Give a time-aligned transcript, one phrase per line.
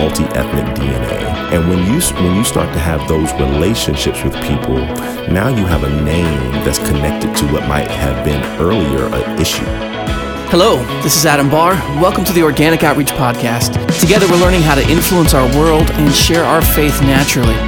[0.00, 1.20] multi-ethnic DNA.
[1.52, 4.78] And when you when you start to have those relationships with people,
[5.28, 9.70] now you have a name that's connected to what might have been earlier an issue.
[10.48, 11.74] Hello, this is Adam Barr.
[12.00, 13.76] Welcome to the Organic Outreach Podcast.
[14.00, 17.58] Together, we're learning how to influence our world and share our faith naturally.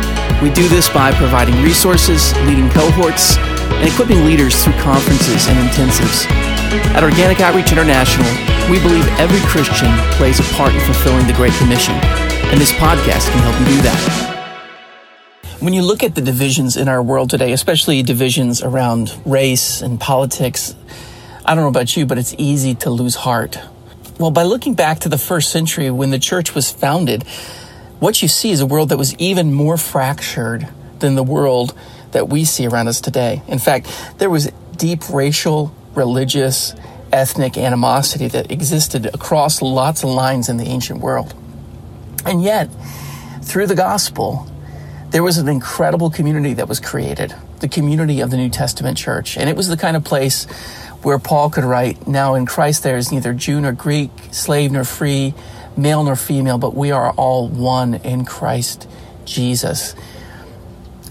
[0.40, 6.51] We do this by providing resources, leading cohorts, and equipping leaders through conferences and intensives.
[6.72, 8.26] At Organic Outreach International,
[8.70, 13.30] we believe every Christian plays a part in fulfilling the Great Commission, and this podcast
[13.30, 14.32] can help you do that.
[15.60, 20.00] When you look at the divisions in our world today, especially divisions around race and
[20.00, 20.74] politics,
[21.44, 23.58] I don't know about you, but it's easy to lose heart.
[24.18, 27.24] Well, by looking back to the first century when the church was founded,
[28.00, 30.68] what you see is a world that was even more fractured
[31.00, 31.74] than the world
[32.12, 33.42] that we see around us today.
[33.46, 33.86] In fact,
[34.18, 36.74] there was deep racial, religious,
[37.12, 41.34] ethnic animosity that existed across lots of lines in the ancient world.
[42.24, 42.68] And yet,
[43.42, 44.46] through the gospel,
[45.10, 49.36] there was an incredible community that was created, the community of the New Testament church.
[49.36, 50.44] And it was the kind of place
[51.02, 54.84] where Paul could write, Now in Christ there is neither Jew nor Greek, slave nor
[54.84, 55.34] free,
[55.76, 58.88] male nor female, but we are all one in Christ
[59.24, 59.94] Jesus.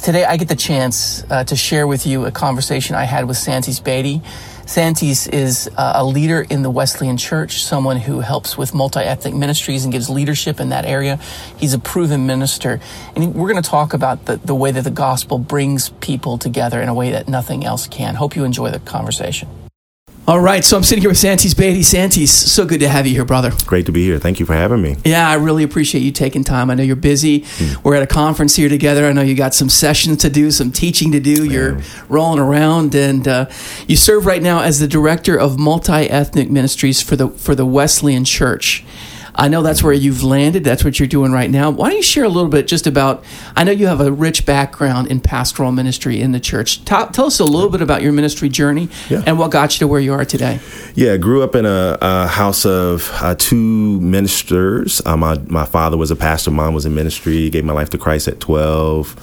[0.02, 3.38] Today I get the chance uh, to share with you a conversation I had with
[3.38, 4.22] Santes Beatty.
[4.66, 9.34] Santes is uh, a leader in the Wesleyan Church, someone who helps with multi ethnic
[9.34, 11.20] ministries and gives leadership in that area.
[11.58, 12.80] He's a proven minister.
[13.16, 16.81] And we're going to talk about the, the way that the gospel brings people together
[16.81, 18.16] in a way that nothing else can.
[18.16, 19.61] Hope you enjoy the conversation.
[20.28, 21.82] All right, so I'm sitting here with Santes Beatty.
[21.82, 23.52] Santes, so good to have you here, brother.
[23.66, 24.20] Great to be here.
[24.20, 24.98] Thank you for having me.
[25.04, 26.70] Yeah, I really appreciate you taking time.
[26.70, 27.42] I know you're busy.
[27.42, 27.84] Mm.
[27.84, 29.08] We're at a conference here together.
[29.08, 31.44] I know you got some sessions to do, some teaching to do.
[31.44, 31.52] Yeah.
[31.52, 33.48] You're rolling around, and uh,
[33.88, 37.66] you serve right now as the director of multi ethnic ministries for the for the
[37.66, 38.86] Wesleyan Church.
[39.36, 40.64] I know that's where you've landed.
[40.64, 41.70] That's what you're doing right now.
[41.70, 43.24] Why don't you share a little bit just about?
[43.56, 46.84] I know you have a rich background in pastoral ministry in the church.
[46.86, 49.24] Tell, tell us a little bit about your ministry journey yeah.
[49.25, 50.59] and what got you to where you are today.
[50.96, 55.02] Yeah, I grew up in a, a house of uh, two ministers.
[55.06, 56.52] Uh, my my father was a pastor.
[56.52, 57.50] Mom was in ministry.
[57.50, 59.16] Gave my life to Christ at twelve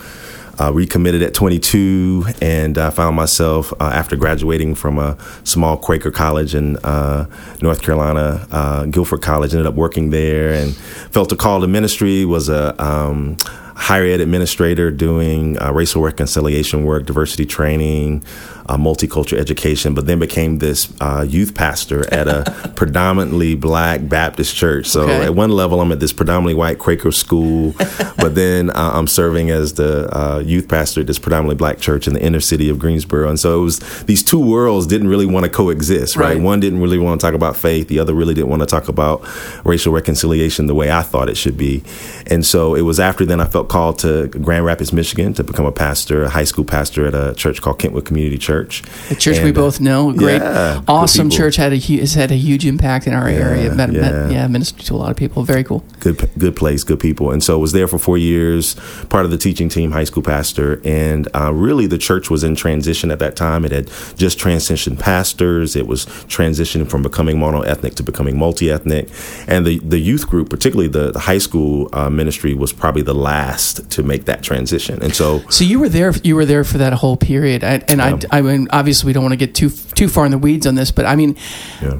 [0.61, 6.11] uh, recommitted at 22 and uh, found myself uh, after graduating from a small Quaker
[6.11, 7.27] college in uh,
[7.63, 9.53] North Carolina, uh, Guilford College.
[9.53, 12.25] Ended up working there and felt a call to ministry.
[12.25, 13.37] Was a um,
[13.79, 18.25] higher ed administrator doing uh, racial reconciliation work, diversity training,
[18.69, 24.55] uh, multicultural education, but then became this uh, youth pastor at a predominantly black Baptist
[24.55, 24.87] church.
[24.87, 25.25] So okay.
[25.25, 27.75] at one level, I'm at this predominantly white Quaker school,
[28.19, 32.07] but then uh, I'm serving as the uh, youth pastor at this predominantly black church
[32.07, 33.29] in the inner city of Greensboro.
[33.29, 36.35] And so it was these two worlds didn't really want to coexist, right?
[36.35, 36.43] right?
[36.43, 38.89] One didn't really want to talk about faith, the other really didn't want to talk
[38.89, 39.27] about
[39.65, 41.83] racial reconciliation the way I thought it should be.
[42.27, 45.65] And so it was after then I felt called to Grand Rapids, Michigan to become
[45.65, 48.83] a pastor, a high school pastor at a church called Kentwood Community Church church.
[49.11, 52.37] A church and, we both know, great, yeah, awesome church had a has had a
[52.37, 53.75] huge impact in our yeah, area.
[53.75, 55.43] Met, yeah, met, yeah, ministered to a lot of people.
[55.43, 55.85] Very cool.
[56.01, 57.31] Good, good place, good people.
[57.31, 58.75] And so I was there for four years,
[59.09, 62.55] part of the teaching team, high school pastor, and uh, really the church was in
[62.55, 63.65] transition at that time.
[63.65, 63.87] It had
[64.17, 65.77] just transitioned pastors.
[65.77, 69.09] It was transitioning from becoming mono ethnic to becoming multi ethnic,
[69.47, 73.15] and the the youth group, particularly the, the high school uh, ministry, was probably the
[73.15, 75.03] last to make that transition.
[75.03, 76.13] And so, so you were there.
[76.23, 79.23] You were there for that whole period, I, and I, I mean, obviously we don't
[79.23, 81.37] want to get too too far in the weeds on this, but I mean,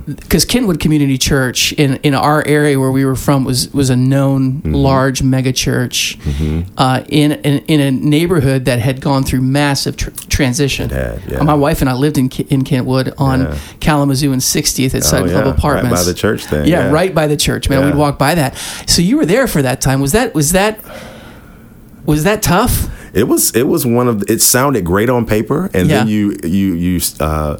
[0.07, 0.51] because yeah.
[0.51, 4.55] Kentwood Community Church in in our area where we were from was was a known
[4.55, 4.75] mm-hmm.
[4.75, 6.71] large mega church mm-hmm.
[6.77, 10.91] uh, in, in, in a neighborhood that had gone through massive tr- transition.
[10.91, 11.43] Had, yeah.
[11.43, 13.59] My wife and I lived in in Kentwood on yeah.
[13.81, 16.47] Kalamazoo and 60th at Sutton Club Apartments, right by the church.
[16.47, 17.69] Then yeah, right by the church.
[17.69, 18.57] Man, we'd walk by that.
[18.87, 20.01] So you were there for that time.
[20.01, 20.81] Was that was that
[22.05, 22.98] was that tough?
[23.13, 25.99] It was it was one of it sounded great on paper, and yeah.
[25.99, 27.57] then you you you uh,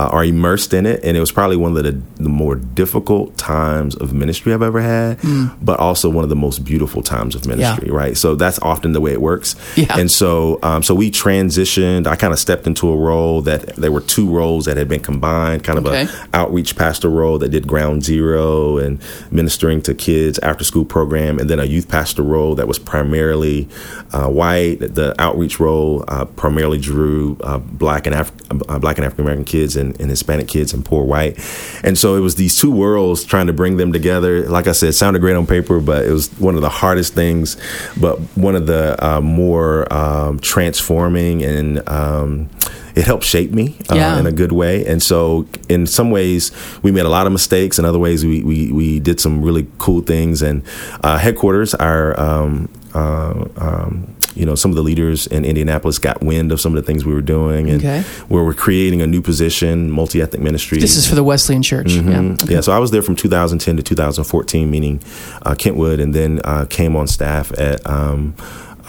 [0.00, 1.04] uh, are immersed in it.
[1.04, 1.92] And it was probably one of the,
[2.22, 5.54] the more difficult times of ministry I've ever had, mm.
[5.60, 7.94] but also one of the most beautiful times of ministry, yeah.
[7.94, 8.16] right?
[8.16, 9.56] So that's often the way it works.
[9.76, 9.98] Yeah.
[9.98, 12.06] And so, um, so we transitioned.
[12.06, 15.02] I kind of stepped into a role that there were two roles that had been
[15.02, 16.06] combined, kind of okay.
[16.32, 21.38] a outreach pastor role that did ground zero and ministering to kids after school program,
[21.38, 23.68] and then a youth pastor role that was primarily
[24.12, 24.76] uh, white.
[24.80, 29.44] The outreach role uh, primarily drew uh, black and Af- uh, black and African American
[29.44, 31.38] kids and, and, Hispanic kids and poor white.
[31.84, 34.48] And so it was these two worlds trying to bring them together.
[34.48, 37.14] Like I said, it sounded great on paper, but it was one of the hardest
[37.14, 37.56] things,
[37.98, 42.48] but one of the uh, more um, transforming and um,
[42.96, 44.18] it helped shape me uh, Yeah.
[44.18, 44.84] in a good way.
[44.84, 46.50] And so, in some ways,
[46.82, 47.78] we made a lot of mistakes.
[47.78, 50.42] In other ways, we we, we did some really cool things.
[50.42, 50.62] And
[51.04, 56.22] uh, headquarters, our um, uh, um, you know, some of the leaders in Indianapolis got
[56.22, 58.00] wind of some of the things we were doing, and Okay.
[58.28, 60.78] where we're creating a new position, multi ethnic ministry.
[60.78, 61.92] This is for the Wesleyan Church.
[61.92, 62.40] Mhm.
[62.48, 62.54] Yeah.
[62.54, 65.00] Yeah, so I was there from 2010 to 2014, meaning
[65.42, 68.34] uh, Kentwood, and then uh, came on staff at um,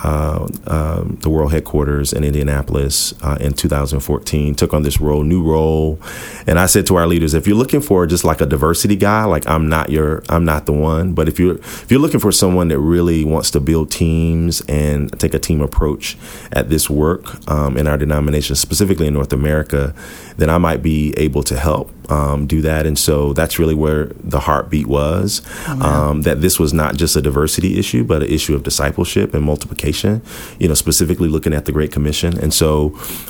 [0.04, 4.56] uh, um, the world headquarters in Indianapolis uh, in 2014.
[4.56, 6.00] Took on this role, new role,
[6.48, 9.26] and I said to our leaders, if you're looking for just like a diversity guy,
[9.26, 11.14] like I'm not your, I'm not the one.
[11.14, 15.18] But if you're if you're looking for someone that really wants to build teams and
[15.20, 16.18] take a team approach
[16.52, 19.94] at this work um, in our denomination, specifically in North America,
[20.38, 22.86] then I might be able to help um, do that.
[22.86, 24.06] And so that's really where
[24.36, 25.42] the heartbeat was.
[25.68, 29.44] Um, that this was not just a diversity issue, but an issue of discipleship and
[29.44, 30.22] multiplication.
[30.60, 32.38] You know, specifically looking at the Great Commission.
[32.44, 32.72] And so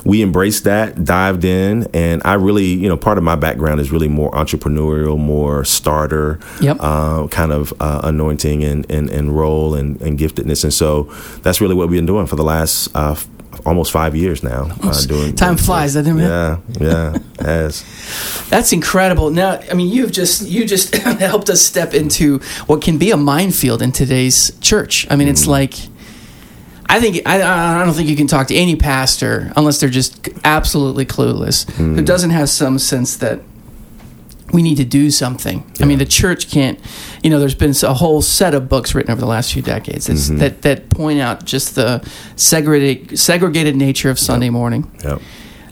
[0.04, 3.92] we embraced that, dived in, and I really, you know, part of my background is
[3.92, 6.78] really more entrepreneurial, more starter, Yep.
[6.80, 10.64] uh, kind of uh, anointing and, and, and role and, and giftedness.
[10.64, 11.04] And so
[11.44, 12.90] that's really what we've been doing for the last.
[12.96, 13.16] Uh,
[13.66, 14.70] Almost five years now.
[14.82, 16.24] Uh, doing Time doing- flies, doesn't it?
[16.24, 17.84] Yeah, yeah, it has.
[18.50, 19.30] That's incredible.
[19.30, 20.96] Now, I mean, you've just you just
[21.30, 25.08] helped us step into what can be a minefield in today's church.
[25.10, 25.76] I mean, it's like
[26.90, 27.42] I think I,
[27.82, 32.02] I don't think you can talk to any pastor unless they're just absolutely clueless who
[32.02, 33.40] doesn't have some sense that
[34.54, 35.64] we need to do something.
[35.80, 36.80] I mean, the church can't.
[37.24, 40.08] You know, there's been a whole set of books written over the last few decades
[40.08, 44.92] that's, that that point out just the segregated segregated nature of Sunday morning.
[45.04, 45.22] Yep.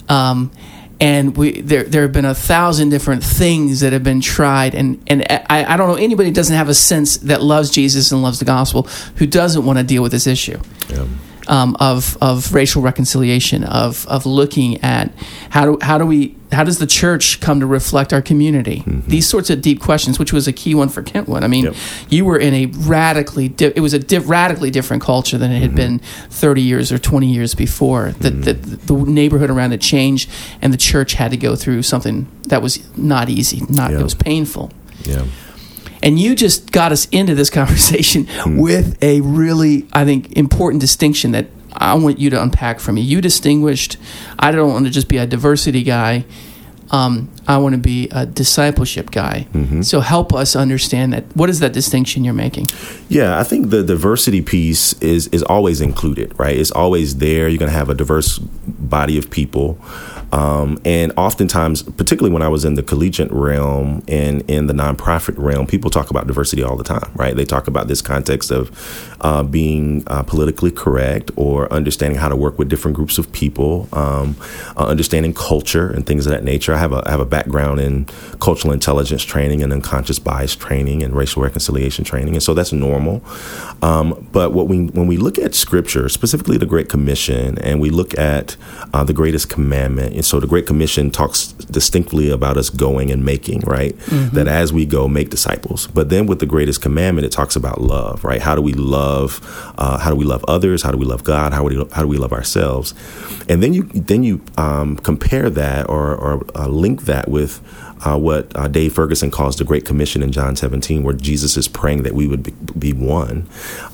[0.10, 0.52] Um,
[1.00, 5.02] and we there there have been a thousand different things that have been tried, and
[5.08, 8.22] and I, I don't know anybody who doesn't have a sense that loves Jesus and
[8.22, 8.84] loves the gospel
[9.16, 10.60] who doesn't want to deal with this issue
[10.90, 11.06] Yeah.
[11.50, 15.12] Um, of of racial reconciliation, of of looking at
[15.50, 18.78] how do how do we how does the church come to reflect our community?
[18.86, 19.10] Mm-hmm.
[19.10, 21.44] These sorts of deep questions, which was a key one for Kentwood.
[21.44, 21.76] I mean, Yep.
[22.10, 25.60] you were in a radically di- it was a di- radically different culture than it
[25.60, 25.76] had mm-hmm.
[25.78, 26.00] been
[26.30, 28.12] thirty years or twenty years before.
[28.20, 28.42] That mm-hmm.
[28.44, 30.30] that the neighborhood around it changed,
[30.62, 33.64] and the church had to go through something that was not easy.
[33.70, 34.00] Not Yeah.
[34.00, 34.72] it was painful.
[35.04, 35.26] Yeah.
[36.02, 41.32] And you just got us into this conversation with a really, I think, important distinction
[41.32, 43.02] that I want you to unpack for me.
[43.02, 43.98] You distinguished,
[44.38, 46.26] I don't want to just be a diversity guy.
[46.92, 49.46] Um, I want to be a discipleship guy.
[49.84, 51.24] So help us understand that.
[51.36, 52.66] What is that distinction you're making?
[53.10, 56.58] Yeah, I think the diversity piece is is always included, right?
[56.58, 57.48] It's always there.
[57.48, 59.78] You're going to have a diverse body of people,
[60.32, 65.36] um, and oftentimes, particularly when I was in the collegiate realm and in the nonprofit
[65.38, 67.36] realm, people talk about diversity all the time, right?
[67.36, 72.36] They talk about this context of uh, being uh, politically correct or understanding how to
[72.36, 74.36] work with different groups of people, um,
[74.78, 76.74] uh, understanding culture and things of that nature.
[76.74, 78.06] I have a I have a background in
[78.40, 83.24] cultural intelligence training and unconscious bias training and racial reconciliation training, and so that's normal.
[83.82, 87.90] Um, but what we when we look at Scripture, specifically the Great Commission, and we
[87.90, 88.56] look at
[88.94, 93.24] uh, the greatest commandment, and so the Great Commission talks distinctly about us going and
[93.24, 93.98] making, right?
[94.34, 95.88] That as we go, make disciples.
[95.88, 98.42] But then with the greatest commandment, it talks about love, right?
[98.42, 99.40] How do we love?
[99.78, 100.84] Uh, how do we love others?
[100.84, 101.54] How do we love God?
[101.54, 102.94] How do we how do we love ourselves?
[103.48, 107.62] And then you then you um, compare that or, or uh, link that with
[108.06, 111.68] uh, what uh, Dave Ferguson calls the Great Commission in John 17, where Jesus is
[111.68, 113.48] praying that we would be, be one.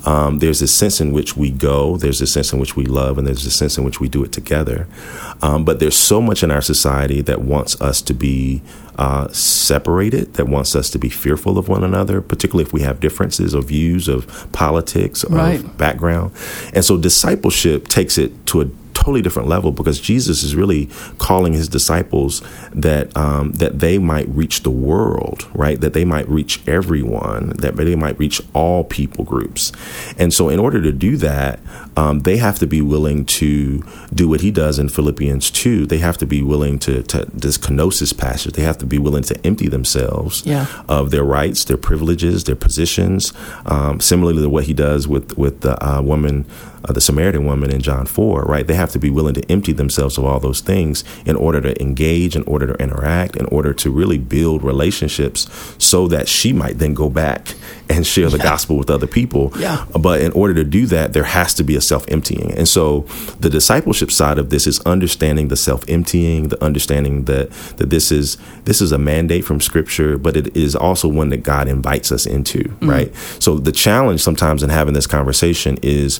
[0.05, 3.17] Um, there's a sense in which we go, there's a sense in which we love,
[3.17, 4.87] and there's a sense in which we do it together.
[5.41, 8.61] Um, but there's so much in our society that wants us to be
[8.97, 12.99] uh, separated, that wants us to be fearful of one another, particularly if we have
[12.99, 15.59] differences of views of politics, Right.
[15.59, 16.31] of background.
[16.73, 21.53] And so discipleship takes it to a totally different level because Jesus is really calling
[21.53, 22.41] his disciples
[22.73, 25.79] that um, that they might reach the world, right?
[25.79, 29.71] That they might reach everyone, that they might reach all people groups.
[30.17, 31.59] And so, in order to do that,
[31.95, 33.83] um, they have to be willing to
[34.13, 35.85] do what he does in Philippians two.
[35.85, 38.53] They have to be willing to, to this kenosis passage.
[38.53, 40.65] They have to be willing to empty themselves Yeah.
[40.89, 43.33] of their rights, their privileges, their positions.
[43.65, 46.45] Um, similarly to what he does with with the uh, woman,
[46.87, 48.65] uh, the Samaritan woman in John four, right?
[48.65, 51.81] They have to be willing to empty themselves of all those things in order to
[51.81, 56.77] engage, in order to interact, in order to really build relationships, so that she might
[56.79, 57.53] then go back
[57.89, 59.51] and share the gospel with other people.
[59.57, 59.85] Yeah.
[59.99, 62.51] But in order to do that, there has to be a self emptying.
[62.51, 63.01] And so
[63.39, 68.11] the discipleship side of this is understanding the self emptying, the understanding that that this
[68.11, 72.11] is this is a mandate from scripture, but it is also one that God invites
[72.11, 72.89] us into, mm.
[72.89, 73.15] right?
[73.41, 76.19] So the challenge sometimes in having this conversation is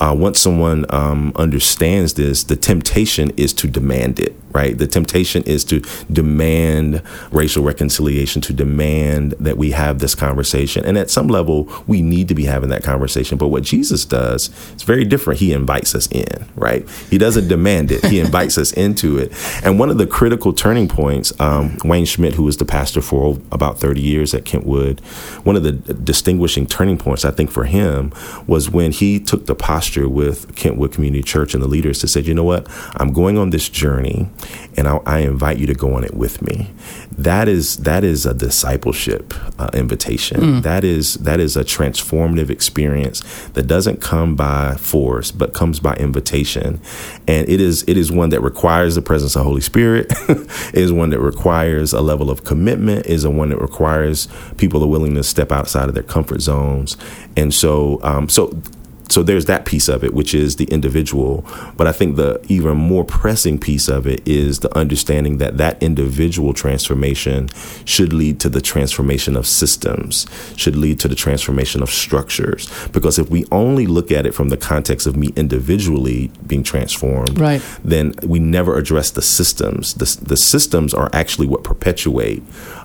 [0.00, 4.78] uh, once someone um, understands this, the temptation is to demand it, right?
[4.78, 5.80] The temptation is to
[6.10, 10.84] demand racial reconciliation, to demand that we have this conversation.
[10.84, 13.36] And at some level, we need to be having that conversation.
[13.36, 15.40] But what Jesus does is very different.
[15.40, 16.88] He invites us in, right?
[17.10, 19.32] He doesn't demand it, he invites us into it.
[19.64, 23.38] And one of the critical turning points, um, Wayne Schmidt, who was the pastor for
[23.50, 25.00] about 30 years at Kentwood,
[25.42, 28.12] one of the distinguishing turning points, I think, for him
[28.46, 32.20] was when he took the posture with Kentwood Community Church and the leaders to say,
[32.20, 34.28] you know what, I'm going on this journey,
[34.76, 36.70] and I, I invite you to go on it with me.
[37.16, 40.40] That is that is a discipleship uh, invitation.
[40.40, 40.62] Mm.
[40.62, 43.20] That is that is a transformative experience
[43.50, 46.80] that doesn't come by force, but comes by invitation,
[47.28, 50.06] and it is it is one that requires the presence of Holy Spirit.
[50.28, 53.06] it is one that requires a level of commitment.
[53.06, 56.40] It is a one that requires people are willing to step outside of their comfort
[56.40, 56.96] zones,
[57.36, 58.60] and so um, so
[59.08, 61.44] so there's that piece of it, which is the individual.
[61.76, 65.82] But I think the even more pressing piece of it is the understanding that that
[65.82, 67.48] individual transformation
[67.84, 72.68] should lead to the transformation of systems, should lead to the transformation of structures.
[72.88, 77.38] Because if we only look at it from the context of me individually being transformed,
[77.38, 77.62] right.
[77.84, 79.94] then we never address the systems.
[79.94, 82.42] The, the systems are actually what perpetuate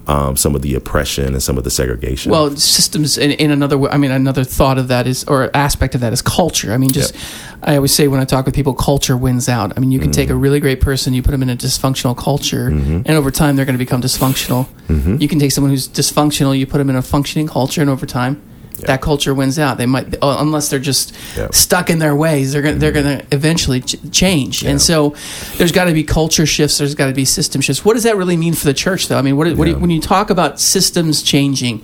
[0.10, 2.32] um, some of the oppression and some of the segregation.
[2.32, 6.02] Well, systems in, in another I mean, another thought of that is, or aspect of
[6.02, 6.74] that is culture.
[6.74, 7.24] I mean, just yep.
[7.62, 9.72] I always say when I talk with people, culture wins out.
[9.78, 10.16] I mean, you can mm-hmm.
[10.16, 10.42] take a mm-hmm.
[10.42, 13.02] really great person, you put them in a dysfunctional culture, mm-hmm.
[13.06, 14.68] and over time they're going to become dysfunctional.
[14.88, 15.18] Mm-hmm.
[15.20, 18.08] You can take someone who's dysfunctional, you put them in a functioning culture, and over
[18.08, 18.42] time
[18.80, 18.88] yeah.
[18.88, 19.78] that culture wins out.
[19.78, 21.50] They might, uh, unless they're just yeah.
[21.52, 23.04] stuck in their ways, they're gonna, they're mm-hmm.
[23.04, 24.64] going to eventually ch- change.
[24.64, 24.72] Yeah.
[24.72, 25.16] And so,
[25.58, 26.78] there's got to be culture shifts.
[26.78, 27.84] There's got to be system shifts.
[27.86, 29.18] What does that really mean for the church, though?
[29.18, 31.80] I mean, what, what you, when you talk about systems changing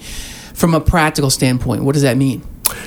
[0.54, 2.44] from a practical standpoint, what does that mean?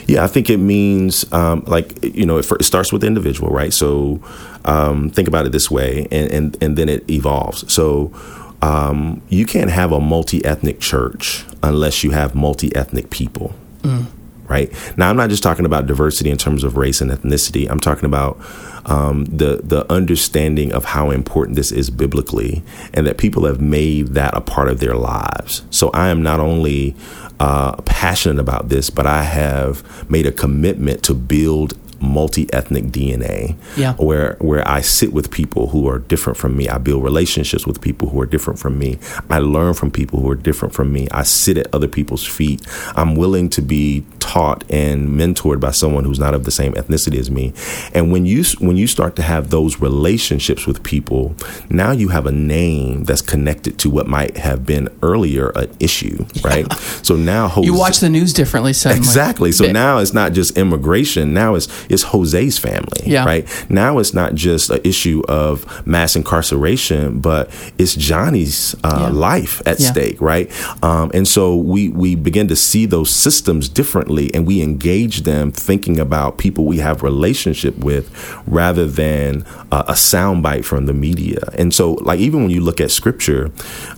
[0.07, 3.51] Yeah, I think it means um, like you know it, it, starts with the individual,
[3.51, 3.73] right?
[3.73, 4.21] So
[4.65, 7.73] um, think about it this way, and and, and then it evolves.
[7.73, 8.13] So
[8.61, 13.55] um, you can't have a multi ethnic church unless you have multi ethnic people.
[13.83, 14.07] Mm.
[14.49, 17.69] Right now, I'm not just talking about diversity in terms of race and ethnicity.
[17.71, 18.39] I'm talking about
[18.87, 22.63] um, the the understanding of how important this is biblically,
[22.95, 25.63] and that people have made that a part of their lives.
[25.71, 26.97] So I am not only
[27.39, 33.95] uh, passionate about this, but I have made a commitment to build multi-ethnic DNA yeah.
[33.95, 36.69] where where I sit with people who are different from me.
[36.69, 38.99] I build relationships with people who are different from me.
[39.31, 41.09] I learn from people who are different from me.
[41.11, 42.67] I sit at other people's feet.
[42.97, 47.19] I'm willing to be taught and mentored by someone who's not of the same ethnicity
[47.19, 47.55] as me.
[47.95, 51.35] And when you when you start to have those relationships with people,
[51.71, 56.27] now you have a name that's connected to what might have been earlier an issue,
[56.45, 56.67] right?
[56.69, 56.77] Yeah.
[57.03, 58.99] So now Jose, you watch the news differently suddenly.
[58.99, 59.51] Exactly.
[59.53, 61.33] So now it's not just immigration.
[61.33, 63.25] Now it's it's Jose's family, yeah.
[63.25, 63.49] right?
[63.71, 69.09] Now it's not just an issue of mass incarceration, but it's Johnny's uh, yeah.
[69.09, 70.53] life at stake, right?
[70.83, 75.51] Um, and so we we begin to see those systems differently, and we engage them
[75.53, 78.07] thinking about people we have relationship with
[78.47, 81.41] rather than uh, a soundbite from the media.
[81.55, 83.51] And so, like even when you look at Scripture,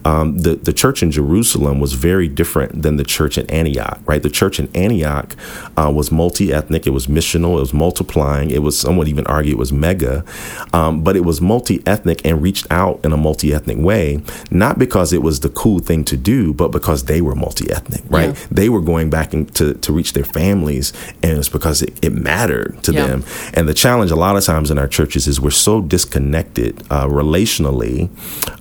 [0.04, 4.22] um, the the church in Jerusalem was very different than the church in Antioch, right?
[4.22, 5.36] The church in Antioch
[5.76, 8.50] uh, was multi ethnic, it was missional, it was multiplying.
[8.50, 10.24] It was someone even argue it was mega,
[10.72, 14.78] um, but it was multi ethnic and reached out in a multi ethnic way, not
[14.78, 18.30] because it was the cool thing to do, but because they were multi ethnic, right?
[18.30, 18.46] Yeah.
[18.50, 22.82] They were going back to, to reach their families, and it's because it, it mattered
[22.84, 23.06] to yeah.
[23.06, 23.24] them.
[23.54, 27.06] And the challenge a lot of times in our churches is we're so disconnected uh,
[27.06, 28.08] relationally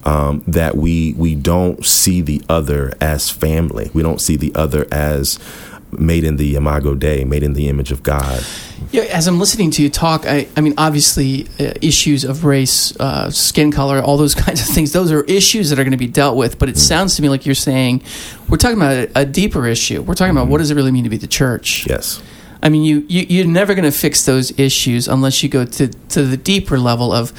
[0.05, 3.89] um, that we we don't see the other as family.
[3.93, 5.39] We don't see the other as
[5.91, 8.43] made in the imago Dei, made in the image of God.
[8.91, 12.95] Yeah, as I'm listening to you talk, I, I mean, obviously, uh, issues of race,
[12.99, 15.97] uh, skin color, all those kinds of things, those are issues that are going to
[15.97, 16.59] be dealt with.
[16.59, 16.79] But it mm.
[16.79, 18.01] sounds to me like you're saying
[18.47, 20.01] we're talking about a, a deeper issue.
[20.01, 20.41] We're talking mm.
[20.41, 21.87] about what does it really mean to be the church?
[21.87, 22.21] Yes.
[22.61, 25.87] I mean, you, you you're never going to fix those issues unless you go to
[25.87, 27.31] to the deeper level of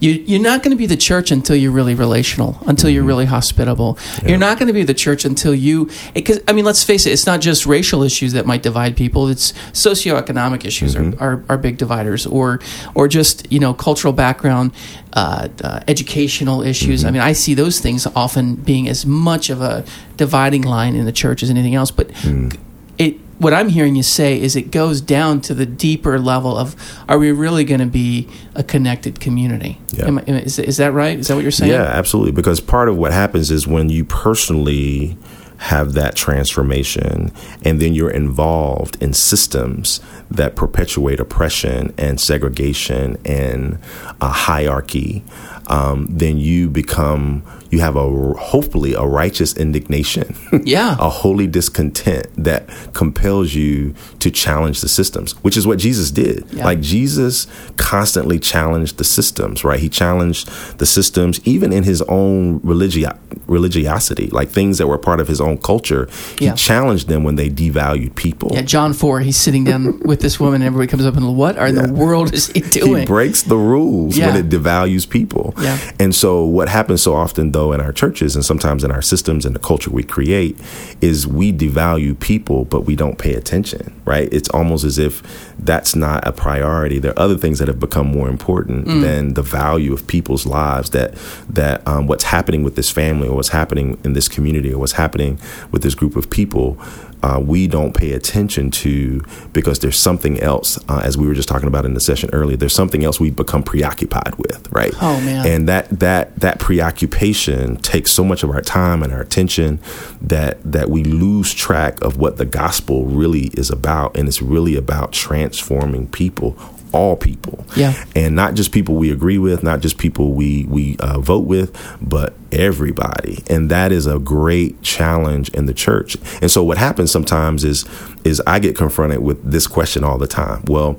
[0.00, 3.08] you you're not going to be the church until you're really relational, until you're mm-hmm.
[3.08, 3.98] really hospitable.
[4.22, 4.30] Yeah.
[4.30, 7.10] You're not going to be the church until you because I mean, let's face it,
[7.10, 9.28] it's not just racial issues that might divide people.
[9.28, 11.20] It's socioeconomic issues mm-hmm.
[11.22, 12.60] are, are, are big dividers, or
[12.94, 14.72] or just you know cultural background,
[15.14, 17.00] uh, uh, educational issues.
[17.00, 17.08] Mm-hmm.
[17.08, 19.84] I mean, I see those things often being as much of a
[20.16, 22.08] dividing line in the church as anything else, but.
[22.08, 22.56] Mm.
[22.98, 26.74] It, what I'm hearing you say is it goes down to the deeper level of
[27.08, 29.80] are we really going to be a connected community?
[29.92, 30.06] Yeah.
[30.06, 31.18] Am, is, is that right?
[31.18, 31.72] Is that what you're saying?
[31.72, 32.32] Yeah, absolutely.
[32.32, 35.16] Because part of what happens is when you personally
[35.58, 37.32] have that transformation,
[37.64, 43.78] and then you're involved in systems that perpetuate oppression and segregation and
[44.20, 45.24] a hierarchy,
[45.68, 50.34] um, then you become you have a hopefully a righteous indignation.
[50.64, 50.96] Yeah.
[50.98, 56.46] A holy discontent that compels you to challenge the systems which is what jesus did.
[56.50, 56.64] Yeah.
[56.64, 57.46] like jesus
[57.76, 59.78] constantly challenged the systems right?
[59.78, 60.48] He challenged
[60.78, 65.40] the systems even in his own religi- religiosity like things that were part of his
[65.40, 66.08] own culture.
[66.38, 66.54] He yeah.
[66.54, 68.50] challenged them when they devalued people.
[68.52, 71.56] Yeah john 4 he's sitting down with this woman and everybody comes up and what
[71.56, 71.82] are yeah.
[71.86, 73.00] the world is he doing?
[73.00, 75.92] he breaks the rules when it devalues people yeah.
[75.98, 79.44] and so what happens so often though in our churches and sometimes in our systems
[79.44, 80.58] and the culture we create
[81.00, 84.32] is we devalue people, but we don't pay attention, right?
[84.32, 85.22] It's almost as if
[85.58, 86.98] that's not a priority.
[86.98, 89.02] There are other things that have become more important mm.
[89.02, 90.90] than the value of people's lives.
[90.90, 91.14] That
[91.48, 94.92] that um, what's happening with this family or what's happening in this community or what's
[94.92, 95.38] happening
[95.70, 96.78] with this group of people
[97.22, 99.22] uh, we don't pay attention to
[99.52, 102.56] because there's something else, uh, as we were just talking about in the session earlier.
[102.56, 104.92] There's something else we become preoccupied with, right?
[105.00, 105.46] Oh man!
[105.46, 109.80] And that that that preoccupation takes so much of our time and our attention
[110.20, 114.76] that that we lose track of what the gospel really is about, and it's really
[114.76, 116.56] about transforming people
[116.92, 117.64] all people.
[117.76, 118.04] Yeah.
[118.14, 121.76] And not just people we agree with, not just people we we uh, vote with,
[122.00, 123.42] but everybody.
[123.48, 126.16] And that is a great challenge in the church.
[126.40, 127.84] And so what happens sometimes is
[128.24, 130.62] is I get confronted with this question all the time.
[130.66, 130.98] Well,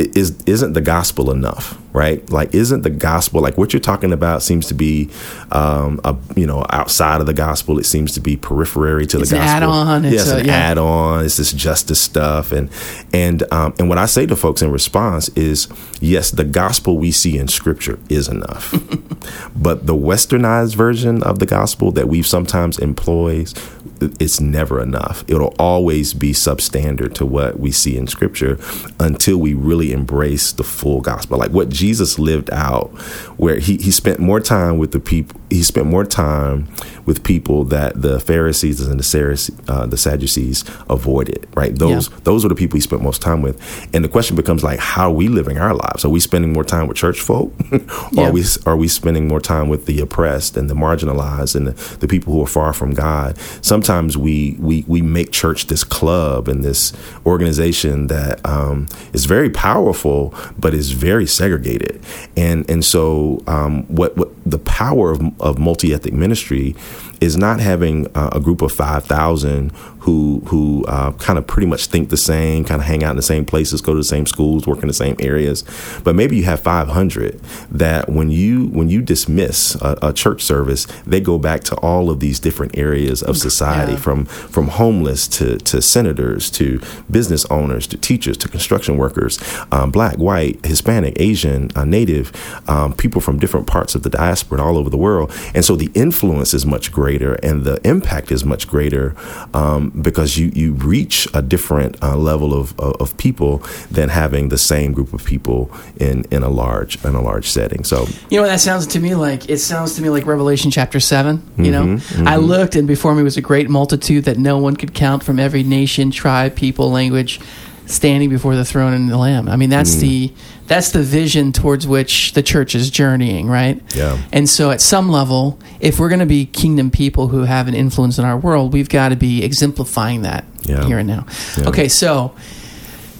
[0.00, 2.28] is isn't the gospel enough right?
[2.30, 5.10] Like isn't the gospel like what you're talking about seems to be
[5.50, 7.78] um a, you know outside of the gospel.
[7.78, 9.72] It seems to be periphery to it's the gospel.
[9.72, 10.52] add-on yeah, an yeah.
[10.52, 11.24] add-on.
[11.24, 12.52] It's this justice stuff.
[12.52, 12.70] And
[13.12, 15.68] and um and what i say to folks in response is
[16.00, 18.74] yes the gospel we see in scripture is enough.
[19.54, 23.52] But the westernized version of the gospel that we've sometimes employs
[24.00, 25.24] it's never enough.
[25.28, 28.58] It'll always be substandard to what we see in scripture
[28.98, 31.38] until we really embrace the full gospel.
[31.38, 32.88] Like what Jesus lived out,
[33.36, 36.68] where he, he spent more time with the people, he spent more time
[37.04, 41.74] with people that the Pharisees and the, Sadducees, uh, the Sadducees avoided, right?
[41.74, 42.16] Those yeah.
[42.22, 43.60] those are the people he spent most time with.
[43.94, 46.04] And the question becomes like, how are we living our lives?
[46.04, 47.52] Are we spending more time with church folk?
[47.72, 47.80] or
[48.12, 48.28] yeah.
[48.28, 51.96] are we are we spending more time with the oppressed and the marginalized and the,
[51.98, 53.36] the people who are far from God?
[53.60, 56.92] Sometimes we we we make church this club and this
[57.26, 62.00] organization that um, is very powerful but is very segregated.
[62.36, 66.74] And and so um, what what the power of, of multi ethnic ministry
[67.20, 71.86] is not having uh, a group of 5,000 who who uh, kind of pretty much
[71.86, 74.24] think the same, kind of hang out in the same places, go to the same
[74.24, 75.62] schools, work in the same areas.
[76.02, 77.38] But maybe you have 500
[77.70, 82.08] that when you when you dismiss a, a church service, they go back to all
[82.08, 83.98] of these different areas of society, yeah.
[83.98, 86.80] from from homeless to to senators to
[87.10, 89.38] business owners to teachers to construction workers,
[89.70, 92.32] um, black, white, Hispanic, Asian, uh, Native,
[92.68, 95.76] um, people from different parts of the diaspora and all over the world, and so
[95.76, 99.16] the influence is much greater greater and the impact is much greater
[99.52, 103.58] um, because you, you reach a different uh, level of, of people
[103.90, 107.82] than having the same group of people in, in a large in a large setting.
[107.82, 109.50] So you know what that sounds to me like?
[109.50, 111.42] It sounds to me like Revelation chapter seven.
[111.56, 112.28] You mm-hmm, know, mm-hmm.
[112.28, 115.40] I looked and before me was a great multitude that no one could count from
[115.40, 117.40] every nation, tribe, people, language
[117.86, 119.48] standing before the throne and the lamb.
[119.48, 120.00] I mean, that's mm.
[120.00, 120.32] the
[120.70, 123.82] that's the vision towards which the church is journeying, right?
[123.92, 124.22] Yeah.
[124.32, 127.74] And so at some level, if we're going to be kingdom people who have an
[127.74, 130.86] influence in our world, we've got to be exemplifying that yeah.
[130.86, 131.26] here and now.
[131.58, 131.70] Yeah.
[131.70, 132.36] Okay, so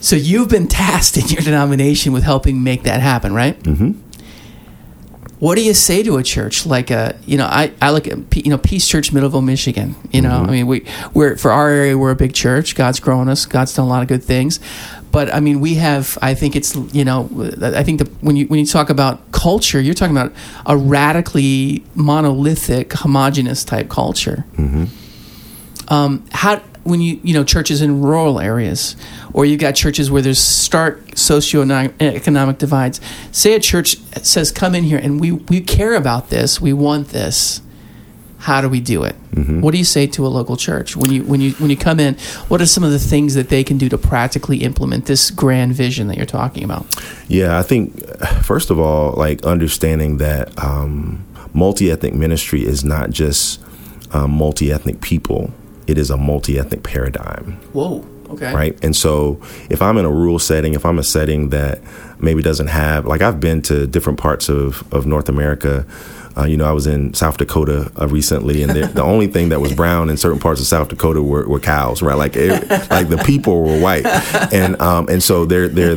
[0.01, 3.57] so you've been tasked in your denomination with helping make that happen, right?
[3.67, 3.95] hmm
[5.41, 8.37] what do you say to a church like a you know I, I look at
[8.37, 10.49] you know Peace Church Middleville Michigan you know mm-hmm.
[10.49, 13.75] I mean we we're for our area we're a big church God's growing us God's
[13.75, 14.61] done a lot of good things
[15.13, 17.29] but I mean we have I think it's you know
[17.63, 20.33] I think that when you when you talk about culture you're talking about
[20.67, 24.45] a radically monolithic homogenous type culture.
[24.57, 24.85] Mm-hmm.
[25.93, 28.97] um, how when you you know churches in rural areas
[29.33, 33.01] or you've got churches where there's stark socioeconomic divides.
[33.33, 37.09] Say a church says come in here and we we care about this we want
[37.09, 37.63] this
[38.41, 39.61] how do we do it mm-hmm.
[39.61, 42.01] what do you say to a local church when you when you when you come
[42.01, 42.15] in
[42.49, 45.73] what are some of the things that they can do to practically implement this grand
[45.73, 46.85] vision that you're talking about
[47.29, 47.95] yeah i think
[48.43, 51.25] first of all like understanding that um,
[51.55, 53.61] multi-ethnic ministry is not just
[54.13, 55.53] um, multi-ethnic people
[55.91, 57.59] it is a multi ethnic paradigm.
[57.73, 58.07] Whoa.
[58.31, 58.55] Okay.
[58.55, 58.85] Right.
[58.85, 61.81] And so if I'm in a rural setting, if I'm a setting that
[62.21, 65.85] maybe doesn't have, like I've been to different parts of, of North America
[66.37, 69.49] Uh, you know, I was in South Dakota uh, recently, and the, the, only thing
[69.49, 72.15] that was brown in certain parts of South Dakota were, were cows, right?
[72.17, 74.07] Like, it, like the people were white,
[74.53, 75.97] and um, and so they're they're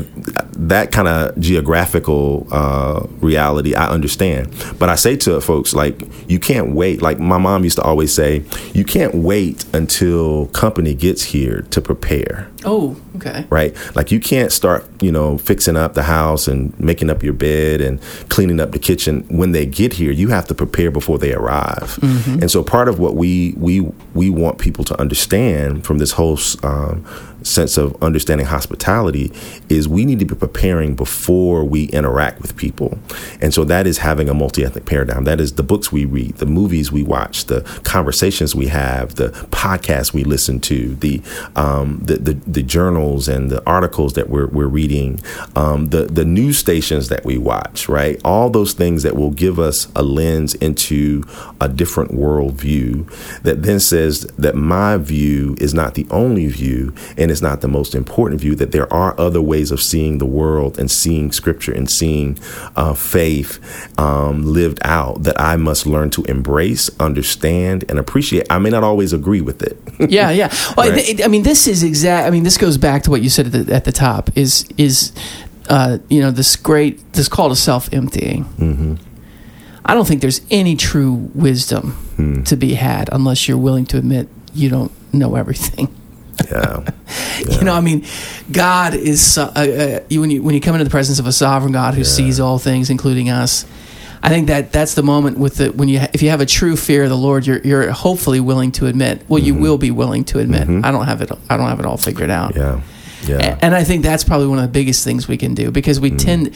[0.56, 3.76] that kind of geographical uh, reality.
[3.76, 7.02] I understand, but I say to folks like, you can't wait.
[7.02, 8.44] Like my mom used to always say,
[8.74, 12.50] you can't wait until company gets here to prepare.
[12.66, 13.46] Oh, okay.
[13.50, 13.76] Right?
[13.96, 17.82] Like you can't start, you know, fixing up the house and making up your bed
[17.82, 20.12] and cleaning up the kitchen when they get here.
[20.12, 21.98] You have to prepare before they arrive.
[22.02, 22.42] Mm-hmm.
[22.42, 23.82] And so part of what we we
[24.14, 27.06] we want people to understand from this whole um,
[27.46, 29.32] sense of understanding hospitality
[29.70, 32.98] is we need to be preparing before we interact with people.
[33.42, 35.26] And so that is having a multi ethnic paradigm.
[35.26, 39.30] That is the books we read, the movies we watch, the conversations we have, the
[39.52, 41.22] podcasts we listen to, the
[41.56, 45.20] um, the, the, the, journals and the articles that we're, we're reading,
[45.56, 48.20] um, the, the news stations that we watch, right?
[48.24, 51.24] All those things that will give us a lens into
[51.60, 53.10] a different worldview
[53.42, 57.68] that then says that my view is not the only view and it's not the
[57.68, 61.74] most important view, that there are other ways of seeing the world and seeing scripture
[61.74, 62.38] and seeing
[62.76, 63.60] uh, faith
[64.00, 68.48] um, lived out that I must learn to embrace, understand, and appreciate.
[68.50, 69.78] I may not always agree with it.
[70.12, 70.54] yeah, yeah.
[70.78, 71.22] Well, right?
[71.22, 72.28] I, I mean, this is exact.
[72.28, 74.30] I mean, this goes back to what you said at the, at the top.
[74.36, 75.12] Is is
[75.70, 78.46] uh, you know this great this call to self emptying.
[78.46, 78.96] Mm-hmm.
[79.86, 82.44] I don't think there's any true wisdom hmm.
[82.44, 85.94] to be had unless you're willing to admit you don't know everything.
[86.50, 86.84] Yeah.
[87.46, 87.58] yeah.
[87.60, 88.06] you know, I mean,
[88.52, 91.72] God is uh, uh, when you when you come into the presence of a sovereign
[91.72, 92.08] God who yeah.
[92.08, 93.66] sees all things, including us.
[94.24, 96.76] I think that that's the moment with the when you if you have a true
[96.76, 99.22] fear of the Lord, you're you're hopefully willing to admit.
[99.30, 99.46] Well, mm-hmm.
[99.46, 100.64] you will be willing to admit.
[100.64, 100.84] Mm-hmm.
[100.84, 101.32] I don't have it.
[101.52, 102.56] I don't have it all figured out.
[102.56, 102.82] Yeah.
[103.26, 103.58] Yeah.
[103.62, 106.12] And I think that's probably one of the biggest things we can do because we
[106.12, 106.18] mm.
[106.18, 106.56] tend,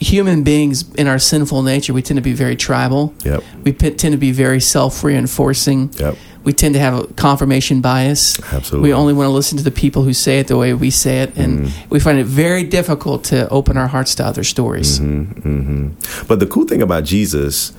[0.00, 3.14] human beings in our sinful nature, we tend to be very tribal.
[3.24, 3.44] Yep.
[3.64, 5.92] We tend to be very self reinforcing.
[5.94, 8.38] Yep we tend to have a confirmation bias.
[8.52, 8.88] Absolutely.
[8.88, 11.22] We only want to listen to the people who say it the way we say
[11.22, 11.88] it, and mm-hmm.
[11.88, 15.00] we find it very difficult to open our hearts to other stories.
[15.00, 16.26] Mm-hmm, mm-hmm.
[16.28, 17.72] But the cool thing about Jesus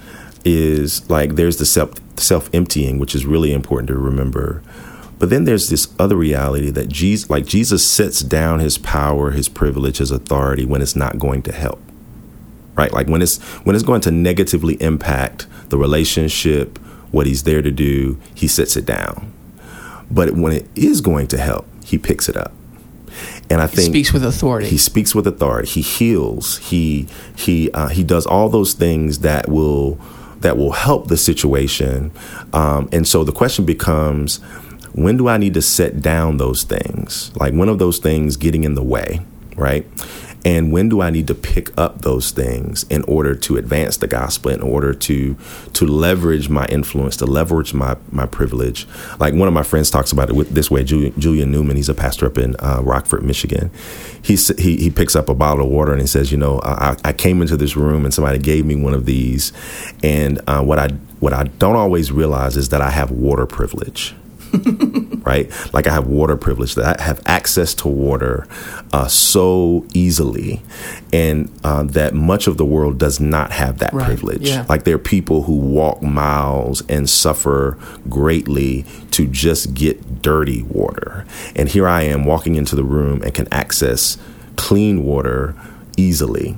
[0.43, 4.61] is like there's the self self emptying, which is really important to remember.
[5.19, 9.49] But then there's this other reality that Jesus, like Jesus, sets down his power, his
[9.49, 11.81] privilege, his authority when it's not going to help.
[12.75, 16.77] Right, like when it's when it's going to negatively impact the relationship,
[17.09, 19.33] what he's there to do, he sets it down.
[20.11, 22.53] But when it is going to help, he picks it up.
[23.49, 24.67] And I think he speaks with authority.
[24.67, 25.69] He speaks with authority.
[25.69, 26.57] He heals.
[26.59, 29.99] He he uh, he does all those things that will
[30.41, 32.11] that will help the situation.
[32.53, 34.39] Um, and so the question becomes,
[34.93, 37.35] when do I need to set down those things?
[37.35, 39.21] Like one of those things getting in the way,
[39.55, 39.85] right?
[40.47, 44.07] and when do I need to pick up those things in order to advance the
[44.07, 45.35] gospel, in order to
[45.73, 48.87] to leverage my influence, to leverage my my privilege.
[49.19, 50.85] Like one of my friends talks about it this way.
[50.85, 53.71] Julian, Julian Newman, he's a pastor up in uh, Rockford, Michigan.
[54.21, 56.95] He, he he picks up a bottle of water and he says, you know, I,
[57.03, 59.51] I came into this room and somebody gave me one of these,
[60.01, 60.87] and uh, what I
[61.19, 64.15] what I don't always realize is that I have water privilege.
[65.23, 65.51] right?
[65.73, 68.47] Like I have water privilege, that I have access to water
[68.93, 70.61] uh, so easily,
[71.11, 74.05] and uh, that much of the world does not have that right.
[74.05, 74.49] privilege.
[74.49, 74.65] Yeah.
[74.69, 77.77] Like there are people who walk miles and suffer
[78.09, 81.25] greatly to just get dirty water.
[81.55, 84.17] And here I am walking into the room and can access
[84.55, 85.55] clean water
[85.97, 86.55] easily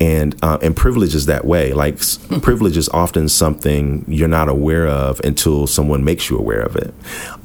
[0.00, 1.72] and uh, and privilege is that way.
[1.72, 2.40] Like mm-hmm.
[2.40, 6.94] privilege is often something you're not aware of until someone makes you aware of it.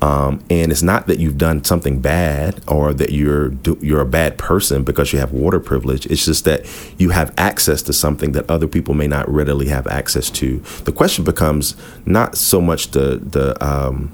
[0.02, 4.38] Um, and it's not that you've done something bad or that you're you're a bad
[4.38, 6.06] person because you have water privilege.
[6.08, 6.66] It's just that
[6.98, 10.60] you have access to something that other people may not readily have access to.
[10.86, 14.12] The question becomes not so much the the um,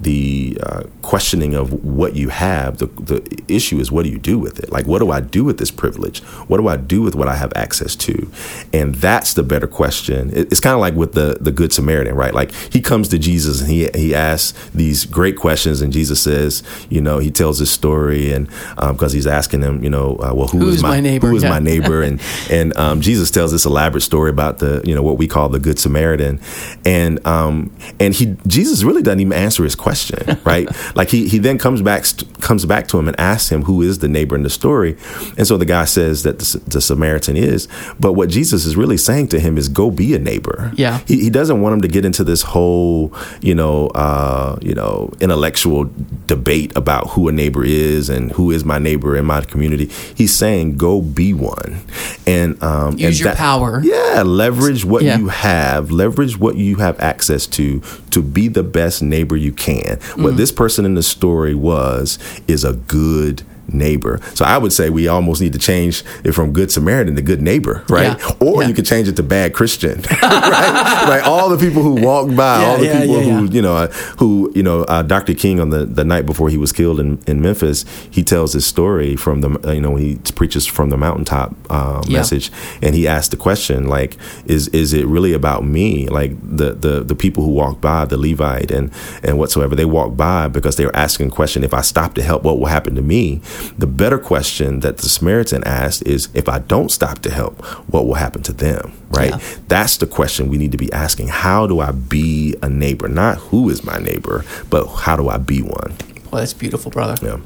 [0.00, 2.78] the uh, questioning of what you have.
[2.78, 4.70] The, the issue is what do you do with it?
[4.70, 6.20] Like, what do I do with this privilege?
[6.48, 8.30] What do I do with what I have access to?
[8.72, 10.30] And that's the better question.
[10.30, 12.34] It, it's kind of like with the the Good Samaritan, right?
[12.34, 16.62] Like he comes to Jesus and he he asks these great questions, and Jesus says,
[16.88, 20.32] you know, he tells his story, and because um, he's asking him, you know, uh,
[20.34, 21.28] well, who Who's is my, my, neighbor?
[21.28, 21.50] Who is yeah.
[21.50, 22.02] my neighbor?
[22.02, 25.48] And and um, Jesus tells this elaborate story about the you know what we call
[25.48, 26.40] the Good Samaritan,
[26.84, 30.68] and um, and he Jesus really doesn't even answer his question question, right?
[30.96, 32.04] like he he then comes back
[32.40, 34.96] comes back to him and asks him who is the neighbor in the story,
[35.38, 37.68] and so the guy says that the, the Samaritan is.
[37.98, 40.70] But what Jesus is really saying to him is, go be a neighbor.
[40.76, 40.98] Yeah.
[41.06, 45.10] He, he doesn't want him to get into this whole you know uh, you know
[45.20, 45.90] intellectual
[46.26, 49.86] debate about who a neighbor is and who is my neighbor in my community.
[50.14, 51.80] He's saying, go be one,
[52.26, 53.80] and um, use and your that, power.
[53.82, 55.16] Yeah, leverage what Yeah.
[55.18, 59.96] you have, leverage what you have access to to be the best neighbor you can.
[59.96, 60.22] Mm-hmm.
[60.22, 64.20] What this person in the story was is a good neighbor.
[64.34, 67.42] So I would say we almost need to change it from good Samaritan to good
[67.42, 68.18] neighbor, right?
[68.18, 68.32] Yeah.
[68.40, 68.68] Or Yeah.
[68.68, 71.04] you could change it to bad Christian, right?
[71.08, 71.22] Right.
[71.24, 74.50] All the people who walked by, Yeah, all the people who you know, uh, who
[74.54, 75.34] you know, uh, Dr.
[75.34, 78.66] King on the the night before he was killed in, in Memphis, he tells his
[78.66, 82.50] story from the you know he preaches from the mountaintop uh, message,
[82.82, 86.08] and he asked the question like, is is it really about me?
[86.08, 88.90] Like the the the people who walked by, the Levite and
[89.22, 91.64] and whatsoever, they walked by because they were asking a question.
[91.64, 93.40] If I stop to help, what will happen to me?
[93.78, 98.06] The better question that the Samaritan asked is, if I don't stop to help, what
[98.06, 98.92] will happen to them?
[99.10, 99.30] Right.
[99.30, 99.40] Yeah.
[99.68, 101.28] That's the question we need to be asking.
[101.28, 103.08] How do I be a neighbor?
[103.08, 105.94] Not who is my neighbor, but how do I be one?
[106.30, 107.16] Well, that's beautiful, brother.
[107.26, 107.38] Yeah.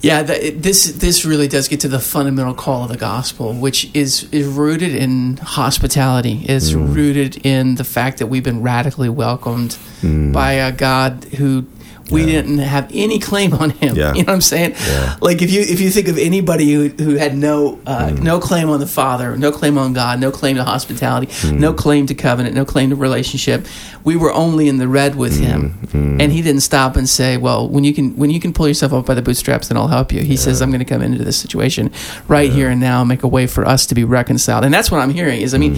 [0.00, 4.26] Yeah, this this really does get to the fundamental call of the gospel, which is
[4.32, 6.44] is rooted in hospitality.
[6.48, 6.92] It's Mm.
[6.92, 10.32] rooted in the fact that we've been radically welcomed Mm.
[10.32, 11.66] by a God who
[12.10, 13.96] we didn't have any claim on him.
[14.02, 14.12] Yeah.
[14.14, 14.74] You know what I'm saying?
[14.86, 15.16] Yeah.
[15.20, 18.22] Like if you if you think of anybody who, who had no uh, Mm.
[18.22, 21.58] no claim on the Father, no claim on God, no claim to hospitality, Mm.
[21.60, 23.66] no claim to covenant, no claim to relationship,
[24.04, 26.20] we were only in the red with him, Mm.
[26.22, 28.92] and he didn't stop and say, "Well, when you can when you can pull yourself
[28.92, 31.22] up by the bootstraps, then I'll help you." He says, "I'm going to come into
[31.24, 31.90] this situation
[32.28, 34.90] right here and now, and make a way for us to be reconciled." And that's
[34.90, 35.40] what I'm hearing.
[35.42, 35.76] Is I mean.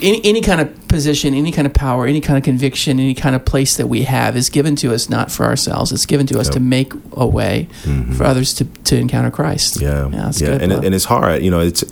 [0.00, 3.34] Any, any kind of position, any kind of power, any kind of conviction, any kind
[3.34, 5.90] of place that we have is given to us not for ourselves.
[5.90, 7.68] It's given to us to make a way
[8.16, 9.80] for others to, to encounter Christ.
[9.80, 9.84] Mm-hmm.
[9.84, 10.62] Yeah, yeah, that's yeah, good.
[10.62, 11.42] and, it, and it's hard.
[11.42, 11.82] You know, it's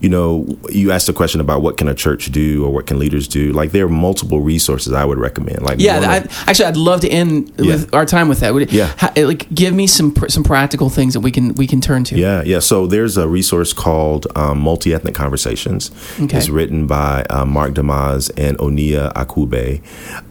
[0.00, 2.98] you know, you asked the question about what can a church do or what can
[2.98, 3.52] leaders do.
[3.52, 5.62] Like there are multiple resources I would recommend.
[5.62, 6.16] Like Yeah, I,
[6.50, 8.52] actually, I'd love to end with our time with that.
[8.54, 8.92] Would it- Yeah.
[9.16, 12.16] like, give me some pr- some practical things that we can we can turn to.
[12.18, 12.58] Yeah, yeah.
[12.60, 15.90] So there's a resource called um, Multi Ethnic Conversations.
[16.20, 16.36] Okay.
[16.38, 19.80] It's written by uh, Mark DeYmaz and Oneya Okuwobi.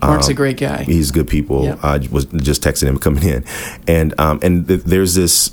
[0.01, 0.83] Mark's Um, a great guy.
[0.83, 1.65] He's good people.
[1.65, 1.77] Yeah.
[1.83, 3.43] I was just texting him coming in,
[3.87, 5.51] and um, and th- there's this.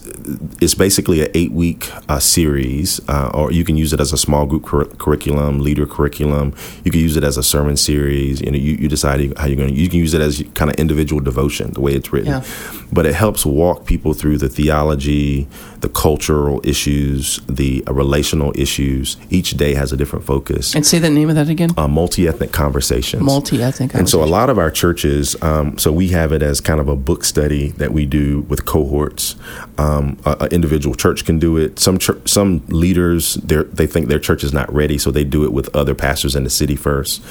[0.61, 4.19] It's basically an eight week uh, series, uh, or you can use it as a
[4.19, 6.55] small group cur- curriculum, leader curriculum.
[6.85, 8.43] You can use it as a sermon series.
[8.43, 9.75] You know, you, you decide how you're going to.
[9.75, 12.33] You can use it as kind of individual devotion, the way it's written.
[12.33, 12.45] Yeah.
[12.93, 15.49] But it helps walk people through the theology,
[15.81, 19.17] the cultural issues, the uh, relational issues.
[19.31, 20.75] Each day has a different focus.
[20.75, 21.71] and say the name of that again.
[21.77, 23.23] Uh, multi ethnic conversations.
[23.23, 23.95] Multi ethnic.
[23.95, 26.88] And so a lot of our churches, um, so we have it as kind of
[26.88, 29.37] a book study that we do with cohorts.
[29.79, 31.79] Um, a, a individual church can do it.
[31.79, 35.75] Some some leaders they think their church is not ready, so they do it with
[35.75, 37.23] other pastors in the city first.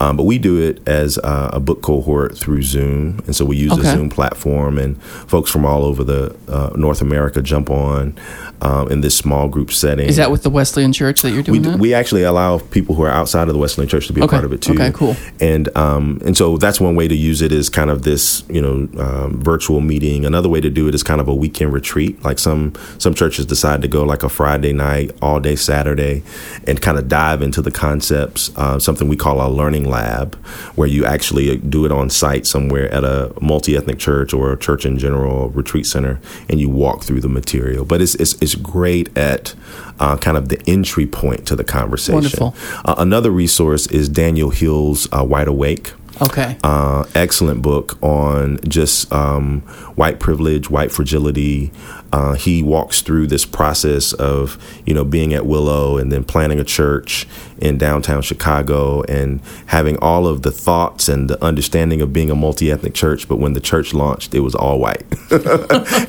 [0.00, 3.56] Um, but we do it as uh, a book cohort through Zoom, and so we
[3.56, 8.16] use the Zoom platform, and folks from all over the uh, North America jump on
[8.60, 10.08] um, in this small group setting.
[10.08, 11.78] Is that with the Wesleyan Church that you're doing do, that?
[11.78, 14.44] we actually allow people who are outside of the Wesleyan Church to be a part
[14.44, 14.74] of it too.
[14.74, 15.16] Okay, cool.
[15.40, 18.62] And um, and so that's one way to use it is kind of this you
[18.62, 20.24] know um, virtual meeting.
[20.24, 22.22] Another way to do it is kind of a weekend retreat.
[22.24, 26.22] Like some some churches decide to go like a Friday night, all day Saturday,
[26.66, 28.50] and kind of dive into the concepts.
[28.56, 30.34] Uh, something we call a learning lab,
[30.74, 34.58] where you actually do it on site somewhere at a multi ethnic church or a
[34.58, 37.84] church in general retreat center, and you walk through the material.
[37.84, 39.54] But it's it's, it's great at
[39.98, 42.14] uh, kind of the entry point to the conversation.
[42.14, 42.54] Wonderful.
[42.84, 45.92] Uh, another resource is Daniel Hill's uh, Wide Awake.
[46.22, 46.56] Okay.
[46.64, 49.60] Uh, excellent book on just um,
[49.96, 51.72] white privilege, white fragility.
[52.12, 56.60] Uh, he walks through this process of you know being at Willow and then planning
[56.60, 57.26] a church
[57.58, 62.34] in downtown Chicago and having all of the thoughts and the understanding of being a
[62.34, 63.28] multi ethnic church.
[63.28, 65.04] But when the church launched, it was all white.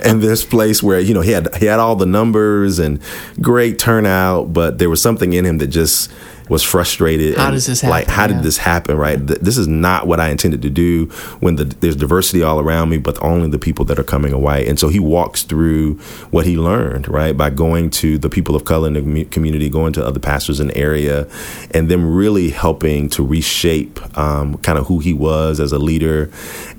[0.06, 3.00] and this place where you know he had he had all the numbers and
[3.42, 6.12] great turnout, but there was something in him that just
[6.50, 7.36] was frustrated.
[7.38, 8.14] How and, does this Like, happen?
[8.14, 8.98] how did this happen?
[8.98, 9.26] Right?
[9.28, 11.06] Th- This is not what I intended to do.
[11.40, 14.40] When the, there's diversity all around me, but only the people that are coming are
[14.40, 14.68] white.
[14.68, 15.96] And so he walks through
[16.32, 19.70] what he learned, right, by going to the people of color in the commu- community,
[19.70, 21.28] going to other pastors in the area,
[21.72, 26.30] and them really helping to reshape um, kind of who he was as a leader.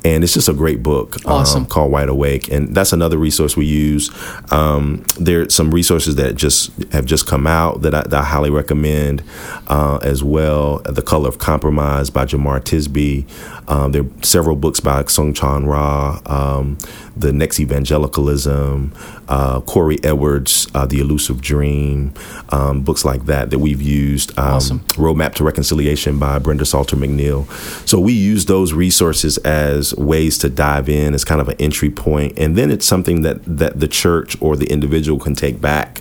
[0.05, 1.67] And it's just a great book um, Awesome.
[1.67, 4.11] called Wide Awake, and that's another resource we use.
[4.53, 8.25] Um, there are some resources that just have just come out that I, that I
[8.25, 9.23] highly recommend.
[9.67, 10.79] Uh, as well.
[10.85, 13.27] The Color of Compromise by Jemar Tisby.
[13.69, 16.79] Um, there are several books by Soong-Chan Rah, um,
[17.17, 18.95] The Next Evangelicalism,
[19.29, 22.15] uh, Korie Edwards, uh, The Elusive Dream,
[22.49, 24.31] um, books like that that we've used.
[24.39, 24.79] Um, awesome.
[24.95, 27.47] Roadmap to Reconciliation by Brenda Salter McNeil.
[27.87, 31.91] So we use those resources as ways to dive in as kind of an entry
[31.91, 36.01] point, and then it's something that that the church or the individual can take back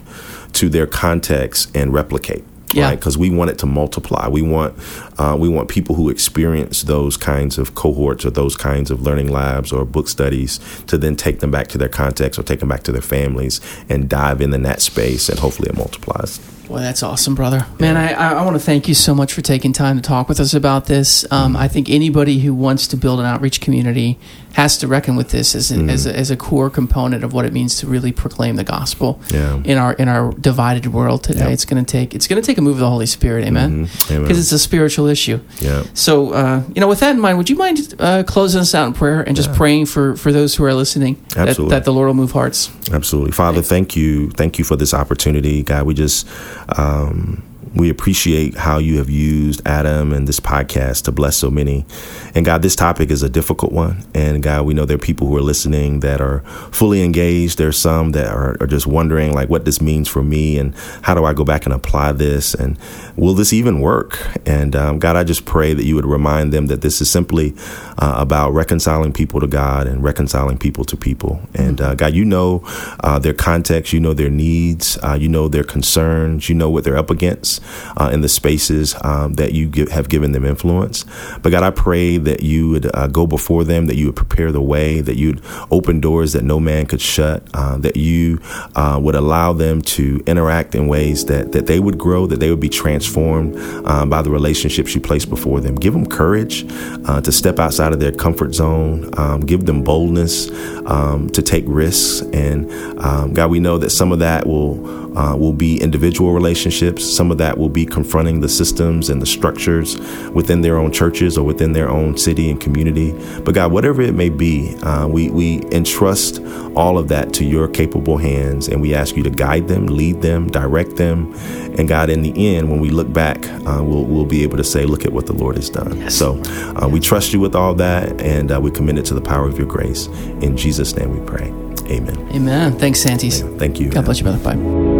[0.53, 2.89] to their context and replicate yeah.
[2.89, 2.99] right?
[2.99, 4.27] Because we want it to multiply.
[4.27, 4.75] We want
[5.17, 9.31] uh, we want people who experience those kinds of cohorts or those kinds of learning
[9.31, 12.69] labs or book studies to then take them back to their context or take them
[12.69, 16.39] back to their families and dive in in that space, and hopefully it multiplies.
[16.69, 17.65] Well, that's awesome, brother.
[17.79, 20.39] Man, I, I want to thank you so much for taking time to talk with
[20.39, 21.29] us about this.
[21.31, 24.19] Um, I think anybody who wants to build an outreach community
[24.57, 25.91] has to reckon with this as a, mm.
[25.91, 29.21] as, a, as, a, core component of what it means to really proclaim the gospel
[29.31, 29.61] yeah.
[29.63, 31.41] in our in our divided world today.
[31.41, 31.51] Yep.
[31.51, 33.83] It's going to take it's going to take a move of the Holy Spirit, amen.
[33.83, 34.31] Because mm-hmm.
[34.31, 35.39] it's a spiritual issue.
[35.59, 35.83] Yeah.
[35.93, 38.87] So, uh, you know, with that in mind, would you mind uh, closing us out
[38.87, 39.57] in prayer and just yeah.
[39.57, 42.71] praying for for those who are listening that, that, the Lord will move hearts?
[42.91, 43.61] Absolutely, Father.
[43.61, 45.85] Thank you, thank you for this opportunity, God.
[45.85, 46.27] We just.
[46.75, 47.43] Um,
[47.77, 51.85] we appreciate how you have used Adam and this podcast to bless so many.
[52.33, 54.03] And God, this topic is a difficult one.
[54.13, 57.57] And God, we know there are people who are listening that are fully engaged.
[57.57, 61.13] There's some that are, are just wondering, like, what this means for me and how
[61.13, 62.53] do I go back and apply this?
[62.53, 62.77] And
[63.15, 64.19] will this even work?
[64.45, 67.53] And um, God, I just pray that you would remind them that this is simply
[67.97, 71.41] uh, about reconciling people to God and reconciling people to people.
[71.53, 72.61] And uh, God, you know
[73.01, 76.83] uh, their context, you know their needs, uh, you know their concerns, you know what
[76.83, 77.61] they're up against
[77.97, 81.05] uh, in the spaces um, that you give, have given them influence.
[81.41, 84.51] But God, I pray that you would uh, go before them, that you would prepare
[84.51, 88.39] the way, that you'd open doors that no man could shut, uh, that you
[88.75, 92.49] uh, would allow them to interact in ways that, that they would grow, that they
[92.49, 95.75] would be transformed uh, by the relationships you place before them.
[95.75, 96.65] Give them courage
[97.05, 100.49] uh, to step outside of their comfort zone, um, give them boldness
[100.85, 102.21] um, to take risks.
[102.33, 104.75] And um, God, we know that some of that will
[105.17, 107.03] uh, will be individual relationships.
[107.03, 109.97] Some of that will be confronting the systems and the structures
[110.29, 113.13] within their own churches or within their own city and community.
[113.39, 116.39] But God, whatever it may be, uh, we, we entrust
[116.75, 120.21] all of that to your capable hands and we ask you to guide them, lead
[120.21, 121.33] them, direct them.
[121.79, 124.63] And God, in the end, when we look back, uh, we'll, we'll be able to
[124.63, 125.97] say, look at what the Lord has done.
[125.97, 126.15] Yes.
[126.15, 126.39] So
[126.79, 129.47] uh, we trust you with all that and uh, we commit it to the power
[129.47, 130.05] of your grace.
[130.41, 131.51] In Jesus' name we pray.
[131.89, 132.17] Amen.
[132.33, 132.77] Amen.
[132.77, 133.41] Thanks, Santes.
[133.57, 133.89] Thank you.
[133.89, 134.43] God bless you, brother.
[134.43, 134.96] Bye.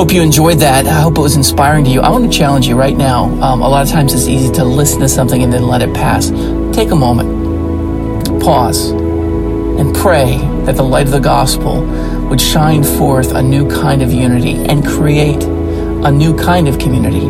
[0.00, 0.86] I hope you enjoyed that.
[0.86, 2.00] I hope it was inspiring to you.
[2.00, 3.24] I want to challenge you right now.
[3.42, 5.92] Um, a lot of times it's easy to listen to something and then let it
[5.92, 6.30] pass.
[6.74, 11.82] Take a moment, pause, and pray that the light of the gospel
[12.30, 17.26] would shine forth a new kind of unity and create a new kind of community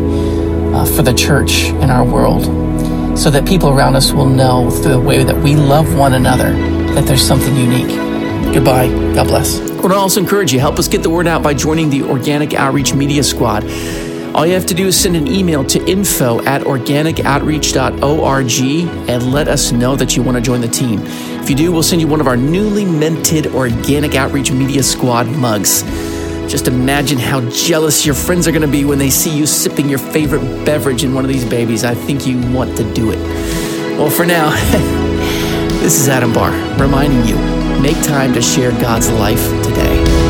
[0.73, 2.45] uh, for the church in our world
[3.19, 6.53] so that people around us will know through the way that we love one another
[6.93, 8.10] that there's something unique.
[8.53, 8.89] Goodbye.
[9.15, 9.61] God bless.
[9.61, 12.53] I to also encourage you, help us get the word out by joining the Organic
[12.53, 13.63] Outreach Media Squad.
[14.35, 19.47] All you have to do is send an email to info at organicoutreach.org and let
[19.47, 20.99] us know that you want to join the team.
[21.41, 25.27] If you do, we'll send you one of our newly minted Organic Outreach Media Squad
[25.27, 25.83] mugs.
[26.51, 29.87] Just imagine how jealous your friends are going to be when they see you sipping
[29.87, 31.85] your favorite beverage in one of these babies.
[31.85, 33.19] I think you want to do it.
[33.97, 34.49] Well, for now,
[35.79, 40.20] this is Adam Barr reminding you make time to share God's life today.